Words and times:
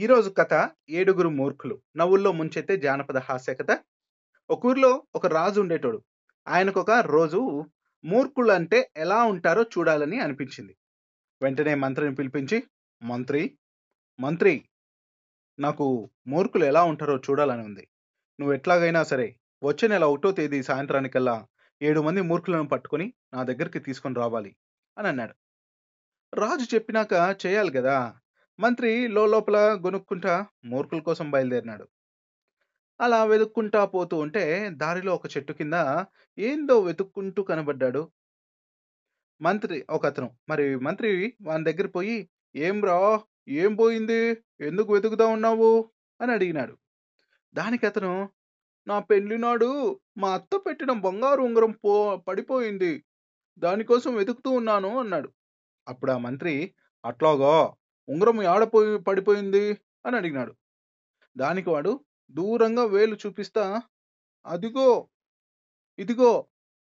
ఈరోజు 0.00 0.30
కథ 0.30 0.70
ఏడుగురు 0.90 1.28
మూర్ఖులు. 1.28 1.82
నవ్వుల్లో 1.96 2.32
ముంచెత్తే 2.32 2.76
జానపద 2.76 3.18
హాస్య 3.18 3.54
కథ. 3.54 3.78
ఒక 4.50 4.66
ఊర్లో 4.66 5.02
ఒక 5.14 5.26
రాజు 5.26 5.60
ఉండేటోడు. 5.60 6.02
ఆయనకు 6.48 6.80
ఒక 6.80 6.90
రోజు 6.90 7.64
మూర్ఖులు 8.04 8.52
అంటే 8.52 8.90
ఎలా 8.96 9.22
ఉంటారో 9.22 9.62
చూడాలని 9.62 10.20
అనిపించింది. 10.20 10.76
వెంటనే 11.42 11.74
మంత్రిని 11.74 12.14
పిలిపించి 12.14 12.62
మంత్రి 13.02 13.58
మంత్రి 14.20 14.64
నాకు 15.58 16.10
మూర్ఖులు 16.26 16.64
ఎలా 16.64 16.82
ఉంటారో 16.82 17.16
చూడాలని 17.16 17.62
ఉంది. 17.62 17.88
నువ్వు 18.40 18.54
ఎట్లాగైనా 18.54 19.02
సరే 19.02 19.36
వచ్చే 19.62 19.88
నెల 19.88 20.04
ఒకటో 20.04 20.32
తేదీ 20.32 20.62
సాయంత్రానికల్లా 20.62 21.46
ఏడు 21.82 22.00
మంది 22.00 22.20
మూర్ఖులను 22.20 22.68
పట్టుకొని 22.68 23.14
నా 23.34 23.42
దగ్గరికి 23.42 23.78
తీసుకొని 23.78 24.14
రావాలి 24.14 24.56
అని 24.98 25.08
అన్నాడు. 25.08 25.34
రాజు 26.34 26.74
చెప్పినాక 26.74 27.36
చేయాలి 27.46 27.70
కదా 27.70 28.19
మంత్రి 28.60 29.08
లోపల 29.08 29.56
గొనుక్కుంటా 29.58 30.46
మూర్ఖుల 30.64 31.00
కోసం 31.00 31.30
బయలుదేరినాడు. 31.30 31.88
అలా 33.00 33.24
వెతుక్కుంటా 33.24 33.84
పోతూ 33.84 34.16
ఉంటే 34.16 34.70
దారిలో 34.72 35.14
ఒక 35.14 35.36
చెట్టు 35.36 35.52
కింద 35.52 36.04
ఏందో 36.38 36.80
వెతుక్కుంటూ 36.80 37.42
కనబడ్డాడు. 37.42 38.10
మంత్రి 39.42 39.86
ఒక 39.90 40.06
అతను 40.06 40.36
మరి 40.48 40.76
మంత్రి 40.76 41.34
వాని 41.42 41.64
దగ్గర 41.64 41.86
పోయి 41.86 42.30
ఏం 42.56 42.84
రా? 42.84 43.20
ఏం 43.48 43.74
పోయింది? 43.74 44.36
ఎందుకు 44.60 44.92
వెతుకుతా 44.92 45.26
ఉన్నావు? 45.26 45.90
అని 46.20 46.32
అడిగినాడు. 46.32 46.78
దానికి 47.54 47.86
అతను 47.86 48.28
నా 48.86 48.98
పెళ్ళినాడు 48.98 50.00
మా 50.18 50.34
అత్త 50.34 50.56
పెట్టిన 50.56 50.92
బంగారు 50.92 51.42
ఉంగరం 51.42 51.70
పో 51.84 52.16
పడిపోయింది. 52.16 53.04
దానికోసం 53.58 54.14
వెతుకుతూ 54.14 54.50
ఉన్నాను 54.50 54.98
అన్నాడు. 54.98 55.32
అప్పుడు 55.88 56.12
ఆ 56.12 56.18
మంత్రి 56.18 56.74
అట్లాగా 57.04 57.74
ఉంగరం 58.10 58.46
ఆడపోయి 58.46 58.98
పడిపోయింది? 58.98 59.78
అని 60.06 60.16
అడిగినాడు. 60.16 60.54
దానికి 61.36 61.70
వాడు 61.70 62.00
దూరంగా 62.30 62.84
వేలు 62.84 63.16
చూపిస్తా. 63.26 63.82
అదిగో 64.46 65.08
ఇదిగో 65.98 66.46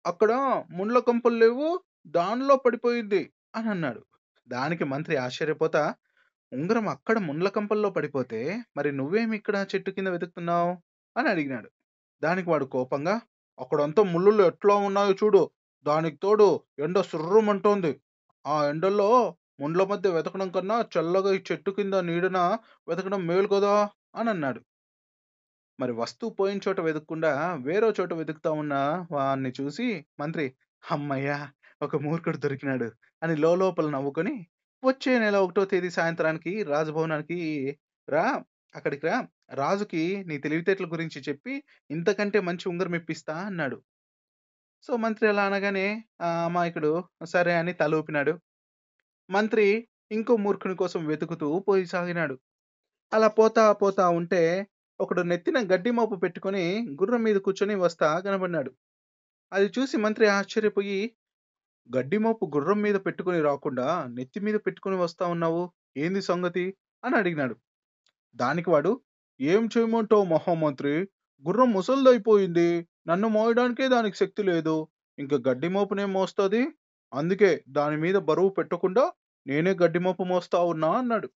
అక్కడ 0.07 0.65
ముండ్ల 0.71 0.99
కంపలు 0.99 1.35
లేవు 1.35 1.81
దానిలో 2.07 2.57
పడిపోయింది. 2.57 3.33
అని 3.57 3.71
అన్నాడు. 3.71 4.05
దానికి 4.49 4.85
మంత్రి 4.85 5.17
ఆశ్చర్యపోతా 5.17 5.95
ఉంగరం 6.53 6.89
అక్కడ 6.89 7.19
ముండ్ల 7.19 7.49
కంపల్లో 7.49 7.91
పడిపోతే 7.91 8.63
మరి 8.77 8.93
నువ్వేమి 8.93 9.37
ఇక్కడ 9.37 9.67
చెట్టు 9.75 9.91
కింద 9.91 10.09
వెతుకుతున్నావు? 10.09 10.77
అని 11.17 11.29
అడిగినాడు. 11.29 11.71
దానికి 12.23 12.51
వాడు 12.51 12.65
కోపంగా 12.65 13.21
అక్కడంతా 13.59 14.03
ముళ్ళు 14.03 14.43
ఎట్లా 14.43 14.75
ఉన్నాయో 14.75 15.13
చూడు. 15.13 15.51
దానికి 15.83 16.17
తోడు 16.17 16.61
ఎండ 16.79 17.01
సుర్రమంటోంది. 17.01 18.01
ఆ 18.47 18.67
ఎండల్లో 18.67 19.37
ముండ్ల 19.59 19.83
మధ్య 19.85 20.09
వెతకడం 20.11 20.49
కన్నా 20.49 20.77
చల్లగా 20.95 21.31
ఈ 21.33 21.41
చెట్టు 21.51 21.71
కింద 21.71 21.95
నీడన 22.09 22.39
వెతకడం 22.89 23.27
మేలు 23.27 23.49
కదా 23.49 23.75
అని 24.15 24.31
అన్నాడు. 24.31 24.61
మరి 25.79 25.93
వస్తువు 25.93 26.33
పోయిన 26.39 26.59
చోట 26.67 26.79
వెతకకుండా 26.81 27.33
వేరే 27.59 27.89
చోట 27.99 28.13
వెతుకుతా 28.13 28.51
ఉన్న 28.53 28.75
వాడిని 29.11 29.51
చూసి 29.61 29.87
మంత్రి 30.21 30.47
అమ్మయ్యా 30.83 31.39
ఒక 31.83 31.97
మూర్ఖుడు 31.97 32.37
దొరికినాడు 32.37 32.89
అని 33.23 33.35
లోపల 33.37 33.89
నవ్వుకొని 33.91 34.35
వచ్చే 34.83 35.13
నెల 35.19 35.37
ఒకటో 35.37 35.65
తేదీ 35.65 35.91
సాయంత్రానికి 35.91 36.53
రాజభవనానికి 36.65 37.39
రా 38.09 38.25
అక్కడికి 38.75 39.05
రా 39.07 39.17
రాజుకి 39.53 40.03
నీ 40.29 40.35
తెలివితేటల 40.39 40.87
గురించి 40.87 41.21
చెప్పి 41.29 41.55
ఇంతకంటే 41.91 42.41
మంచి 42.41 42.65
ఉంగరం 42.69 42.95
ఇప్పిస్తా 42.95 43.35
అన్నాడు. 43.51 43.79
సో 44.85 44.93
మంత్రి 44.97 45.27
అలా 45.29 45.45
అనగానే 45.45 45.87
ఆ 46.21 46.29
అమాయకుడు 46.49 46.91
సరే 47.27 47.55
అని 47.55 47.73
తల 47.73 47.95
ఊపినాడు. 47.95 48.33
మంత్రి 49.31 49.89
ఇంకో 50.11 50.37
మూర్ఖుని 50.37 50.77
కోసం 50.77 51.07
వెతుకుతూ 51.07 51.59
పోయి 51.59 51.87
సాగినాడు. 51.87 52.37
అలా 53.13 53.29
పోతా 53.29 53.73
పోతా 53.73 54.09
ఉంటే 54.09 54.43
ఒకడు 55.01 55.23
నెత్తిన 55.23 55.59
గడ్డి 55.73 55.91
మోపు 55.91 56.15
పెట్టుకొని 56.15 56.63
గుర్రం 57.03 57.23
మీద 57.23 57.37
కూర్చొని 57.37 57.75
వస్తా 57.75 58.19
కనబడినాడు. 58.19 58.71
అది 59.53 59.73
చూసి 59.79 59.97
మంత్రి 59.97 60.27
ఆశ్చర్యపోయి 60.29 60.99
గడ్డి 61.89 62.19
మోపు 62.19 62.51
గుర్రం 62.55 62.83
మీద 62.83 62.95
పెట్టుకొని 62.95 63.41
రాకుండా 63.41 63.87
నెత్తి 64.09 64.41
మీద 64.41 64.55
పెట్టుకుని 64.55 64.97
వస్తా 64.97 65.27
ఉన్నావు? 65.27 65.63
ఏంది 65.97 66.23
సంగతి? 66.23 66.65
అని 67.05 67.17
అడిగినాడు. 67.17 67.57
దానికి 68.37 68.71
వాడు 68.71 68.93
ఏం 69.41 69.69
చేయమంటావు 69.79 70.25
మహామంత్రి? 70.25 70.95
గుర్రం 71.45 71.73
ముసలిదైపోయింది. 71.73 72.69
నన్ను 73.07 73.29
మోయడానికే 73.29 73.89
దానికి 73.89 74.17
శక్తి 74.17 74.43
లేదు. 74.43 74.77
ఇంకా 75.19 75.37
గడ్డి 75.49 75.69
మోపునే 75.69 76.05
మోస్తుంది? 76.05 76.63
అందుకే 77.13 77.65
దాని 77.69 77.97
మీద 77.97 78.17
బరువు 78.17 78.49
పెట్టకుండా 78.49 79.05
నేనే 79.47 79.73
గడ్డి 79.75 79.99
మోపు 79.99 80.23
మోస్తా 80.23 80.59
ఉన్నా 80.63 80.89
అన్నాడు. 80.93 81.29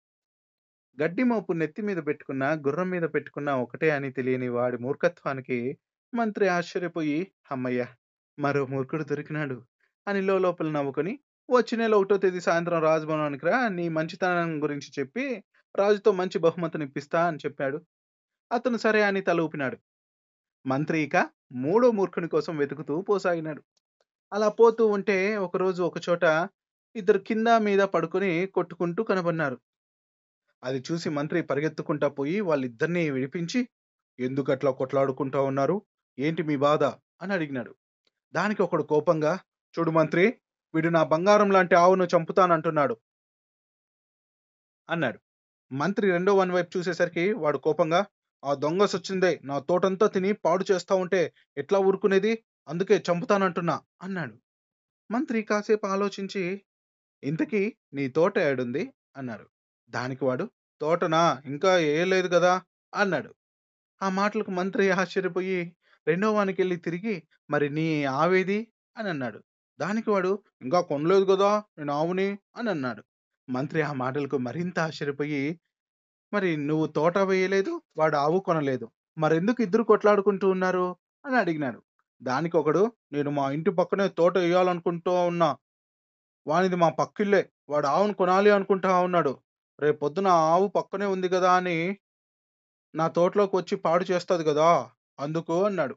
గడ్డి 0.98 1.22
మోపు 1.22 1.52
నెత్తి 1.52 1.82
మీద 1.82 1.96
పెట్టుకున్న 2.06 2.44
గుర్రం 2.66 2.90
మీద 2.90 3.02
పెట్టుకున్న 3.02 3.50
ఒకటే 3.50 3.90
అని 3.90 4.10
తెలియని 4.10 4.48
వాడి 4.48 4.78
మూర్ఖత్వానికి 4.78 5.58
మంత్రి 6.14 6.48
ఆశ్చర్యపోయి 6.48 7.18
అమ్మయ్య 7.50 7.86
మరో 8.38 8.66
మూర్ఖుడు 8.66 9.04
దొరికినాడు 9.04 9.56
అని 10.06 10.20
లోపల 10.22 10.70
నవ్వుకొని 10.70 11.14
వచ్చి 11.50 11.76
నెల 11.76 11.94
ఒకటో 11.94 12.16
తేదీ 12.16 12.40
సాయంత్రం 12.40 12.82
రాజభవనానికి 12.82 13.46
రా 13.46 13.68
నీ 13.68 13.88
మంచితనం 13.88 14.62
గురించి 14.62 14.88
చెప్పి 14.98 15.24
రాజుతో 15.78 16.12
మంచి 16.12 16.38
బహుమతిని 16.38 16.84
ఇప్పిస్తా 16.84 17.26
అని 17.26 17.38
చెప్పాడు. 17.46 17.78
అతను 18.52 18.76
సరే 18.76 19.02
అని 19.02 19.20
తల 19.20 19.40
ఊపినాడు. 19.40 19.76
మంత్రి 20.66 20.98
ఇక 21.00 21.16
మూడో 21.52 21.90
మూర్ఖుని 21.90 22.28
కోసం 22.28 22.56
వెతుకుతూ 22.56 23.02
పోసాగినాడు. 23.02 23.62
అలా 24.32 24.48
పోతూ 24.58 24.86
ఉంటే 24.86 25.16
ఒకరోజు 25.36 25.82
ఒక 25.82 25.98
చోట 26.08 26.24
ఇద్దరు 26.96 27.18
కింద 27.18 27.48
మీద 27.58 27.82
పడుకొని 27.84 28.46
కొట్టుకుంటూ 28.46 29.02
కనబడినారు. 29.02 29.56
అది 30.62 30.78
చూసి 30.78 31.08
మంత్రి 31.10 31.42
పరిగెత్తుకుంటా 31.42 32.08
పోయి 32.08 32.40
వాళ్ళిద్దరినీ 32.40 33.10
విడిపించి 33.10 33.60
ఎందుకు 34.18 34.52
అట్లా 34.52 34.70
కొట్లాడుకుంటా 34.70 35.40
ఉన్నారు? 35.40 35.76
ఏంటి 36.18 36.42
మీ 36.42 36.56
బాధ? 36.56 36.82
అని 37.20 37.32
అడిగినాడు. 37.32 37.72
దానికి 38.34 38.62
ఒకడు 38.62 38.82
కోపంగా 38.84 39.32
చూడు 39.74 39.90
మంత్రి 39.90 40.24
వీడు 40.74 40.88
నా 40.88 41.02
బంగారం 41.04 41.50
లాంటి 41.50 41.74
ఆవును 41.74 42.04
చంపుతానంటున్నాడు. 42.04 42.94
అన్నాడు. 44.88 45.18
మంత్రి 45.70 46.10
రెండో 46.10 46.34
వన్ 46.34 46.52
వైపు 46.52 46.70
చూసేసరికి 46.76 47.32
వాడు 47.34 47.58
కోపంగా 47.58 48.00
ఆ 48.42 48.54
దొంగ 48.54 48.84
సొచ్చిందే 48.84 49.40
నా 49.44 49.58
తోటంతా 49.60 50.06
తిని 50.06 50.32
పాడు 50.44 50.64
చేస్తా 50.72 50.94
ఉంటే 50.94 51.20
ఎట్లా 51.56 51.78
ఊరుకునేది? 51.80 52.32
అందుకే 52.68 53.02
చంపుతానంటున్నా 53.10 53.80
అన్నాడు. 54.02 54.34
మంత్రి 55.10 55.42
కాసేపు 55.42 55.86
ఆలోచించి 55.86 56.62
ఇంతకీ 57.24 57.76
నీ 57.92 58.08
తోట 58.08 58.38
ఏడుంది? 58.38 58.92
అన్నాడు 59.16 59.46
దానికి 59.90 60.24
వాడు 60.24 60.50
తోటనా? 60.80 61.42
ఇంకా 61.44 61.74
వేయలేదు 61.74 62.28
కదా 62.28 62.62
అన్నాడు. 62.94 63.34
ఆ 64.02 64.08
మాటలకు 64.08 64.50
మంత్రి 64.50 64.90
ఆశ్చర్యపోయి 64.90 65.76
రెండో 66.06 66.32
వానికి 66.32 66.62
వెళ్ళి 66.62 66.76
తిరిగి 66.76 67.22
మరి 67.50 67.70
నీ 67.70 68.04
ఆవేది? 68.04 68.72
అని 68.96 69.08
అన్నాడు. 69.08 69.44
దానికి 69.80 70.10
వాడు 70.10 70.44
ఇంకా 70.62 70.80
కొనలేదు 70.80 71.24
కదా 71.24 71.62
నేను 71.78 71.92
ఆవుని? 71.92 72.38
అని 72.56 72.70
అన్నాడు. 72.70 73.04
మంత్రి 73.48 73.82
ఆ 73.82 73.92
మాటలకు 73.92 74.38
మరింత 74.38 74.78
ఆశ్చర్యపోయి 74.78 75.60
మరి 76.32 76.56
నువ్వు 76.56 76.86
తోట 76.86 77.18
వేయలేదు 77.18 77.82
వాడు 77.96 78.16
ఆవు 78.16 78.40
కొనలేదు. 78.40 78.90
మరెందుకు 79.18 79.62
ఇద్దరు 79.62 79.82
కొట్లాడుకుంటూ 79.82 80.50
ఉన్నారు? 80.50 80.96
అని 81.26 81.36
అడిగినాడు. 81.36 81.82
దానికి 82.22 82.56
ఒకడు 82.56 82.82
నేను 83.12 83.30
మా 83.30 83.44
ఇంటి 83.50 83.70
పక్కనే 83.70 84.06
తోట 84.18 84.34
వేయాలనుకుంటూ 84.38 85.12
ఉన్నా. 85.30 85.48
వానిది 86.46 86.76
మా 86.76 86.88
పక్కిల్లే 87.00 87.42
వాడు 87.68 87.86
ఆవును 87.86 88.14
కొనాలి 88.14 88.50
అనుకుంటా 88.50 88.90
ఉన్నాడు. 89.06 89.32
రేపు 89.78 89.98
పొద్దున 90.04 90.28
ఆవు 90.52 90.66
పక్కనే 90.76 91.06
ఉంది 91.14 91.28
కదా 91.28 91.50
అని 91.52 91.76
నా 92.94 93.04
తోటలోకి 93.08 93.54
వచ్చి 93.56 93.74
పాడు 93.84 94.04
చేస్తుంది 94.04 94.44
కదా 94.44 94.68
అందుకు 95.18 95.54
అన్నాడు. 95.64 95.94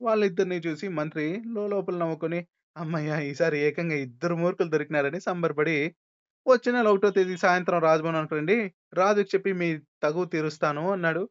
వాళ్ళిద్దరిని 0.00 0.58
చూసి 0.66 0.86
మంత్రి 0.98 1.26
లోపల 1.72 1.96
నవ్వుకొని 2.02 2.40
అమ్మయ్య 2.76 3.12
ఈసారి 3.30 3.58
ఏకంగా 3.66 3.96
ఇద్దరు 4.06 4.34
మూర్ఖులు 4.36 4.70
దొరికినారని 4.74 5.20
సంబరపడి 5.20 5.76
వచ్చే 6.46 6.70
నెల 6.72 6.88
ఒకటో 6.88 7.08
తేదీ 7.10 7.36
సాయంత్రం 7.44 7.78
రాజభవనానికి 7.80 8.34
రండి 8.34 8.56
రాజుకి 8.94 9.30
చెప్పి 9.34 9.52
మీ 9.60 9.68
తగు 10.04 10.22
తీరుస్తాను 10.34 10.84
అన్నాడు. 10.92 11.22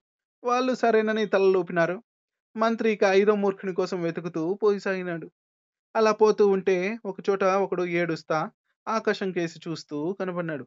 వాళ్ళు 0.43 0.73
సరేనని 0.75 1.23
తలలు 1.25 1.59
ఊపినారు. 1.59 1.97
మంత్రి 2.55 2.91
ఇక 2.91 3.03
ఐదో 3.03 3.35
మూర్ఖుని 3.35 3.73
కోసం 3.73 4.01
వెతుకుతూ 4.01 4.53
పోయి 4.53 4.79
సాగినాడు. 4.79 5.27
అలా 5.95 6.11
పోతూ 6.11 6.47
ఉంటే 6.47 6.75
ఒకచోట 7.05 7.43
ఒకడు 7.43 7.85
ఏడుస్తా 7.93 8.37
ఆకాశం 8.87 9.31
కేసి 9.31 9.59
చూస్తూ 9.67 10.17
కనబడినాడు 10.19 10.65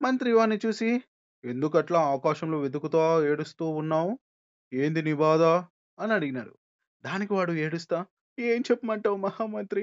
మంత్రి 0.00 0.32
వాణ్ణి 0.32 0.60
చూసి 0.66 0.90
ఎందుకట్లా 1.44 2.00
ఆకాశంలో 2.14 2.58
వెతుకుతా 2.58 3.24
ఏడుస్తూ 3.24 3.68
ఉన్నావు? 3.72 4.12
ఏంది 4.72 5.02
నీ 5.02 5.14
బాధ? 5.14 5.42
అని 5.98 6.12
అడిగినాడు. 6.12 6.52
దానికి 7.04 7.34
వాడు 7.34 7.52
ఏడుస్తా? 7.52 7.98
ఏం 8.38 8.60
చెప్పమంటావు 8.60 9.16
మహామంత్రి? 9.16 9.82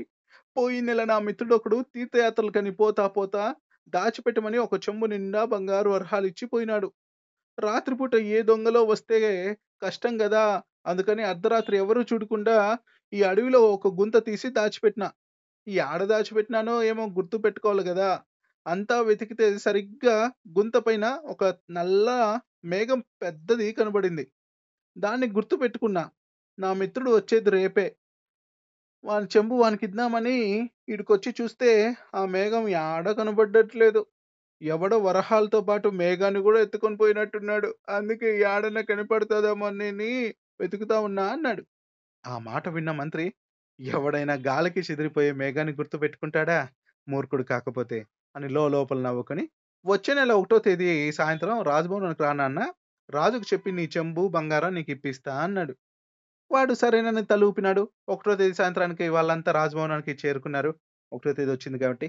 పోయిన 0.57 0.85
నెల 0.85 1.03
నా 1.03 1.19
మిత్రుడు 1.19 1.55
ఒకడు 1.55 1.81
తీర్థయాత్రలకని 1.93 2.71
పోతా 2.71 3.07
పోతా 3.07 3.43
దాచిపెట్టమని 3.87 4.57
ఒక 4.57 4.75
చెంబు 4.85 5.05
నిండా 5.05 5.45
బంగారు 5.45 5.89
అర్హాలు 5.89 6.27
ఇచ్చి 6.27 6.45
పోయినాడు. 6.47 6.89
రాత్రిపూట 7.57 8.15
ఏ 8.15 8.41
దొంగలో 8.41 8.83
వస్తే 8.83 9.19
కష్టం 9.83 10.17
కదా 10.17 10.43
అందుకని 10.85 11.23
అర్ధరాత్రి 11.23 11.77
ఎవరు 11.77 12.01
చూడకుండా 12.01 12.55
ఈ 13.13 13.19
అడవిలో 13.23 13.61
ఒక 13.73 13.87
గుంత 13.99 14.17
తీసి 14.25 14.47
దాచిపెట్టిన 14.49 15.05
ఈ 15.67 15.75
ఆడ 15.87 16.03
దాచిపెట్టినానో 16.03 16.75
ఏమో 16.83 17.03
గుర్తు 17.17 17.37
పెట్టుకోవాలి 17.37 17.83
కదా 17.83 18.09
అంతా 18.65 19.01
వెతికితే 19.01 19.45
సరిగ్గా 19.57 20.15
గుంత 20.57 20.77
పైన 20.77 21.05
ఒక 21.25 21.43
నల్ల 21.71 22.07
మేఘం 22.65 22.99
పెద్దది 23.21 23.67
కనబడింది. 23.73 24.25
దాన్ని 24.95 25.27
గుర్తు 25.27 25.55
పెట్టుకున్నా 25.55 26.03
నా 26.57 26.69
మిత్రుడు 26.73 27.11
వచ్చేది 27.15 27.49
రేపే. 27.49 27.87
వాని 29.03 29.27
చెంబు 29.35 29.55
వానికి 29.55 29.83
ఇద్దామని 29.85 30.35
ఇడికొచ్చి 30.89 31.35
చూస్తే 31.41 31.69
ఆ 32.15 32.21
మేఘం 32.25 32.65
యాడ 32.69 33.11
కనబడ్డట్లేదు. 33.11 34.01
ఎవడో 34.61 34.97
వరహాలతో 34.99 35.61
పాటు 35.61 35.87
మేఘాన్ని 36.01 36.41
కూడా 36.41 36.59
ఎత్తుకొని 36.59 36.97
పోయినట్టున్నాడు. 36.97 37.69
అందుకే 37.89 38.29
యాడన్నా 38.41 38.81
కనపడతదేమోనని 38.81 40.13
వెతుకుతా 40.63 40.99
ఉన్నా 40.99 41.25
అన్నాడు. 41.27 41.63
ఆ 42.23 42.35
మాట 42.39 42.69
విన్న 42.69 42.91
మంత్రి 42.91 43.25
ఎవడైనా 43.79 44.35
గాలికి 44.47 44.81
చెదిరిపోయే 44.81 45.31
మేఘాన్ని 45.33 45.73
గుర్తుపెట్టుకుంటాడా? 45.73 46.59
మూర్ఖుడు 47.07 47.43
కాకపోతే 47.43 47.99
అని 48.35 48.49
లోలోపల 48.49 48.99
నవ్వుకొని 49.01 49.43
వచ్చే 49.85 50.13
నెల 50.13 50.31
ఒకటో 50.33 50.57
తేదీ 50.59 50.89
సాయంత్రం 51.11 51.61
రాజభవనానికి 51.61 52.23
రానాన్న 52.23 52.59
రాజుకు 53.09 53.45
చెప్పి 53.53 53.69
నీ 53.71 53.85
చెంబు, 53.97 54.23
బంగారం 54.27 54.73
నీకు 54.73 54.91
ఇప్పిస్తా 54.91 55.33
అన్నాడు. 55.37 55.73
వాడు 56.51 56.73
సరేనని 56.73 57.23
తల 57.25 57.43
ఊపినాడు. 57.43 57.83
ఒకటో 58.09 58.35
తేదీ 58.35 58.53
సాయంత్రానికి 58.53 59.05
వాళ్ళంతా 59.09 59.51
రాజభవనానికి 59.51 60.13
చేరుకున్నారు. 60.23 60.71
ఒకటో 61.11 61.33
తేదీ 61.33 61.51
వచ్చింది 61.51 61.79
కాబట్టి. 61.79 62.07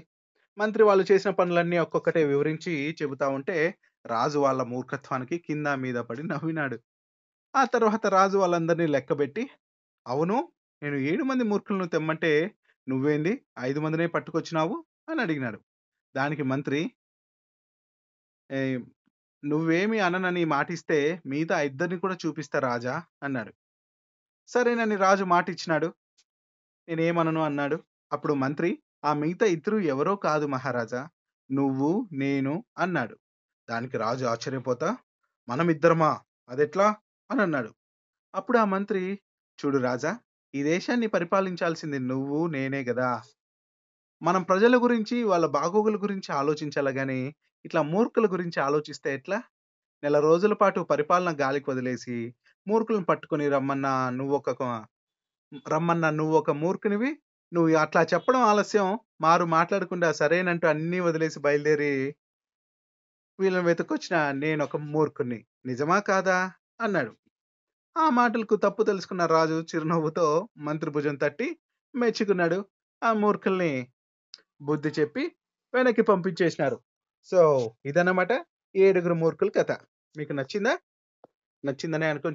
మంత్రి 0.57 0.83
వాళ్ళు 0.83 1.05
చేసిన 1.11 1.31
పనులన్నీ 1.31 1.77
ఒక్కొక్కటే 1.77 2.23
వివరించి 2.23 2.73
చెబుతా 3.01 3.27
ఉంటే 3.29 3.57
రాజు 4.05 4.39
వాళ్ళ 4.39 4.61
మూర్ఖత్వానికి 4.63 5.37
కింద 5.39 5.67
మీద 5.83 5.97
పడి 6.09 6.23
నవ్వినాడు. 6.23 6.77
ఆ 7.55 7.65
తర్వాత 7.65 8.05
రాజు 8.07 8.37
వాళ్ళందరినీ 8.37 8.87
లెక్కబెట్టి 8.87 9.49
అవును 10.07 10.37
నేను 10.83 10.95
ఏడు 10.95 11.23
మంది 11.23 11.43
మూర్ఖులను 11.43 11.87
తెమ్మంటే 11.87 12.31
నువ్వేంది 12.89 13.45
ఐదు 13.59 13.79
మందినే 13.79 14.07
పట్టుకొచ్చినావు 14.07 14.85
అని 15.09 15.21
అడిగినాడు. 15.21 15.59
దానికి 16.15 16.43
మంత్రి 16.43 16.81
నువ్వేమి 19.43 19.99
అననని 19.99 20.45
మాటిస్తే 20.45 21.21
మిగతా 21.25 21.61
ఇద్దరిని 21.61 21.99
కూడా 21.99 22.17
చూపిస్తా 22.25 22.59
రాజా 22.59 23.03
అన్నాడు. 23.23 23.53
సరేనని 24.47 24.95
రాజు 24.95 25.23
మాటిచ్చినాడు. 25.23 25.93
నేనేమనను 26.87 27.41
అన్నాడు. 27.41 27.83
అప్పుడు 28.11 28.33
మంత్రి 28.33 28.79
ఆ 29.05 29.13
మిగతా 29.13 29.45
ఇద్దరు 29.45 29.77
ఎవరో 29.77 30.15
కాదు 30.15 30.45
మహారాజా. 30.45 31.09
నువ్వు, 31.51 32.09
నేను 32.13 32.53
అన్నాడు. 32.77 33.15
దానికి 33.69 33.97
రాజు 33.97 34.25
ఆశ్చర్యపోతా 34.25 34.97
మనమిద్దరమా? 35.49 36.11
అదెట్లా? 36.49 36.95
అనన్నాడు. 37.29 37.71
అప్పుడు 38.33 38.57
ఆ 38.57 38.67
మంత్రి 38.67 39.03
చూడు 39.59 39.79
రాజా 39.81 40.11
ఈ 40.53 40.61
దేశాన్ని 40.65 41.07
పరిపాలించాల్సింది 41.09 41.99
నువ్వు, 42.05 42.39
నేనే 42.49 42.81
గదా! 42.85 43.09
మనం 44.21 44.43
ప్రజల 44.43 44.75
గురించి, 44.83 45.17
వాళ్ళ 45.23 45.45
బాగోగుల 45.55 45.97
గురించి 46.03 46.29
ఆలోచించాలా 46.35 46.91
గానీ, 46.91 47.19
ఇట్లా 47.65 47.81
మూర్ఖుల 47.91 48.27
గురించి 48.33 48.59
ఆలోచిస్తే 48.61 49.09
ఎట్లా? 49.13 49.39
నెల 50.03 50.17
రోజుల 50.21 50.53
పాటు 50.55 50.81
పరిపాలన 50.91 51.31
గాలికి 51.41 51.67
వదిలేసి, 51.71 52.17
మూర్ఖులను 52.67 53.07
పట్టుకొని 53.11 53.45
రమ్మన్నా 53.49 53.93
నువ్వొక 54.17 54.51
క 54.53 54.63
రమ్మన్న 55.69 56.05
నువ్వొక 56.17 56.51
మూర్ఖునివి. 56.61 57.11
నువ్వు 57.51 57.71
అట్లా 57.77 58.03
చెప్పడం 58.13 58.43
ఆలస్యం. 58.49 58.89
మారు 59.21 59.45
మాట్లాడకుండా 59.55 60.09
సరేనంటూ 60.15 60.67
అన్నీ 60.69 60.99
వదిలేసి 61.01 61.39
బయలుదేరి 61.41 61.93
వీళ్ళని 63.39 63.65
వెతుక్కొచ్చిన 63.65 64.15
నేనొక 64.35 64.75
మూర్ఖుని 64.87 65.39
నిజమా 65.65 65.97
కాదా? 66.05 66.37
అన్నాడు. 66.81 67.15
ఆ 67.97 68.09
మాటలకు 68.09 68.55
తప్పు 68.55 68.83
తెలుసుకున్న 68.83 69.25
రాజు 69.25 69.65
చిరునవ్వుతో 69.75 70.49
మంత్రి 70.57 70.91
భుజం 70.91 71.15
తట్టి 71.15 71.59
మెచ్చుకున్నాడు. 71.95 72.65
ఆ 73.03 73.13
మూర్ఖుల్ని 73.13 73.91
బుద్ధి 74.61 74.89
చెప్పి 74.89 75.35
వెనక్కి 75.73 76.01
పంపించేసినారు. 76.01 76.81
సో, 77.23 77.73
ఇదన్నమాట 77.85 78.45
ఏడుగురు 78.75 79.13
మూర్ఖుల 79.13 79.49
కథ. 79.49 79.71
మీకు 80.17 80.33
నచ్చిందా? 80.33 80.77
నచ్చిందనే 81.65 82.09
అనుకోని 82.09 82.33